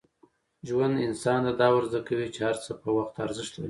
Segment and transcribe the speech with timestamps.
[0.67, 3.59] ژوند انسان ته دا ور زده کوي چي هر څه په وخت ارزښت لري.